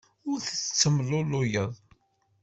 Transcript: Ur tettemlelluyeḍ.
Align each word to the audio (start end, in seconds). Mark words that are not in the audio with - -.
Ur 0.29 0.37
tettemlelluyeḍ. 0.47 1.73